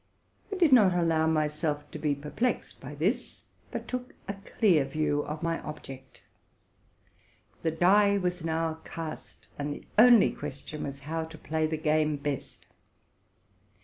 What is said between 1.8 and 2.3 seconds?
to be